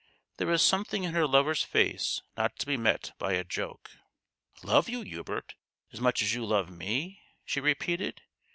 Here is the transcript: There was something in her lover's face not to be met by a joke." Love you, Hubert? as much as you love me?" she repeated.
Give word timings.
There 0.37 0.47
was 0.47 0.63
something 0.63 1.03
in 1.03 1.13
her 1.13 1.27
lover's 1.27 1.61
face 1.61 2.23
not 2.35 2.57
to 2.57 2.65
be 2.65 2.75
met 2.75 3.11
by 3.19 3.33
a 3.33 3.43
joke." 3.43 3.91
Love 4.63 4.89
you, 4.89 5.01
Hubert? 5.01 5.53
as 5.93 6.01
much 6.01 6.23
as 6.23 6.33
you 6.33 6.43
love 6.43 6.71
me?" 6.71 7.21
she 7.45 7.59
repeated. 7.59 8.23